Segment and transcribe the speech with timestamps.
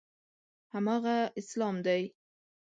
[0.73, 2.03] هماغه اسلام دی.